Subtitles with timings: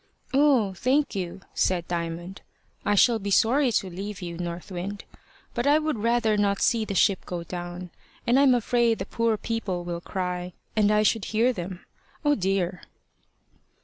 [0.33, 0.73] "Oh!
[0.73, 2.41] thank you," said Diamond.
[2.83, 5.03] "I shall be sorry to leave you, North Wind,
[5.53, 7.91] but I would rather not see the ship go down.
[8.25, 11.85] And I'm afraid the poor people will cry, and I should hear them.
[12.25, 12.81] Oh, dear!"